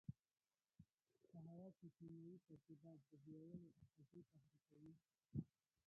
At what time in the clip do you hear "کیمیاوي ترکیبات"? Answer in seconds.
1.97-2.99